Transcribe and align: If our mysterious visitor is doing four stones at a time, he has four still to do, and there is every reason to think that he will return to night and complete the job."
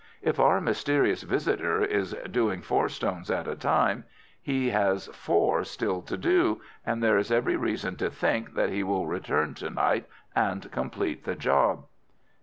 If 0.23 0.39
our 0.39 0.59
mysterious 0.59 1.21
visitor 1.21 1.83
is 1.85 2.13
doing 2.31 2.61
four 2.63 2.89
stones 2.89 3.29
at 3.29 3.47
a 3.47 3.53
time, 3.55 4.05
he 4.41 4.71
has 4.71 5.05
four 5.09 5.63
still 5.63 6.01
to 6.01 6.17
do, 6.17 6.59
and 6.83 7.03
there 7.03 7.19
is 7.19 7.31
every 7.31 7.55
reason 7.55 7.97
to 7.97 8.09
think 8.09 8.55
that 8.55 8.71
he 8.71 8.81
will 8.81 9.05
return 9.05 9.53
to 9.53 9.69
night 9.69 10.07
and 10.35 10.71
complete 10.71 11.23
the 11.23 11.35
job." 11.35 11.83